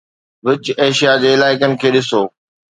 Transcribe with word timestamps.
وچ 0.45 0.63
Asia 0.81 1.13
جي 1.21 1.29
علائقن 1.35 1.71
کي 1.79 1.87
ڏسو 1.93 2.21